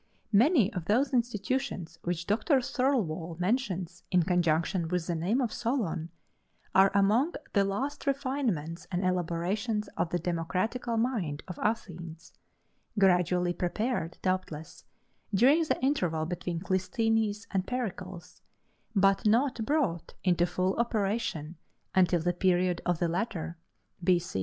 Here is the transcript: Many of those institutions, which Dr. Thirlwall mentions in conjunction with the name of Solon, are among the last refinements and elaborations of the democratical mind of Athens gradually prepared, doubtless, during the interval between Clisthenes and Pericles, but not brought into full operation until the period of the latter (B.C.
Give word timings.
Many 0.33 0.73
of 0.73 0.85
those 0.85 1.13
institutions, 1.13 1.99
which 2.01 2.25
Dr. 2.25 2.59
Thirlwall 2.59 3.37
mentions 3.39 4.01
in 4.09 4.23
conjunction 4.23 4.87
with 4.87 5.05
the 5.05 5.13
name 5.13 5.39
of 5.39 5.53
Solon, 5.53 6.09
are 6.73 6.89
among 6.95 7.35
the 7.53 7.63
last 7.63 8.07
refinements 8.07 8.87
and 8.91 9.05
elaborations 9.05 9.89
of 9.97 10.09
the 10.09 10.17
democratical 10.17 10.97
mind 10.97 11.43
of 11.47 11.59
Athens 11.59 12.33
gradually 12.97 13.53
prepared, 13.53 14.17
doubtless, 14.23 14.85
during 15.35 15.61
the 15.65 15.79
interval 15.83 16.25
between 16.25 16.61
Clisthenes 16.61 17.45
and 17.51 17.67
Pericles, 17.67 18.41
but 18.95 19.27
not 19.27 19.63
brought 19.67 20.15
into 20.23 20.47
full 20.47 20.73
operation 20.77 21.57
until 21.93 22.21
the 22.21 22.33
period 22.33 22.81
of 22.87 22.97
the 22.97 23.07
latter 23.07 23.55
(B.C. 24.03 24.39